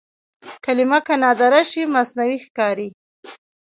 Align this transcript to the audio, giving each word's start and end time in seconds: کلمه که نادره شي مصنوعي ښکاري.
کلمه 0.65 0.99
که 1.05 1.15
نادره 1.23 1.61
شي 1.71 1.81
مصنوعي 1.95 2.37
ښکاري. 2.45 2.89